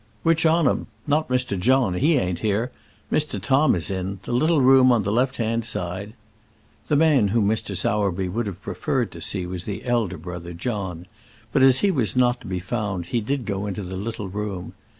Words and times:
"Which 0.23 0.47
on 0.47 0.67
'em? 0.67 0.87
Not 1.05 1.27
Mr. 1.27 1.59
John; 1.59 1.93
he 1.93 2.17
ain't 2.17 2.39
here. 2.39 2.71
Mr. 3.11 3.39
Tom 3.39 3.75
is 3.75 3.91
in 3.91 4.19
the 4.23 4.31
little 4.31 4.59
room 4.59 4.91
on 4.91 5.03
the 5.03 5.11
left 5.11 5.37
hand 5.37 5.63
side." 5.63 6.13
The 6.87 6.95
man 6.95 7.27
whom 7.27 7.47
Mr. 7.47 7.77
Sowerby 7.77 8.27
would 8.27 8.47
have 8.47 8.63
preferred 8.63 9.11
to 9.11 9.21
see 9.21 9.45
was 9.45 9.65
the 9.65 9.85
elder 9.85 10.17
brother, 10.17 10.53
John; 10.53 11.05
but 11.51 11.61
as 11.61 11.81
he 11.81 11.91
was 11.91 12.15
not 12.17 12.41
to 12.41 12.47
be 12.47 12.59
found, 12.59 13.05
he 13.13 13.21
did 13.21 13.45
go 13.45 13.67
into 13.67 13.83
the 13.83 13.95
little 13.95 14.27
room. 14.27 14.73